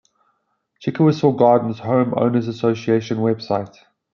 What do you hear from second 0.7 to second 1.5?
Chickasaw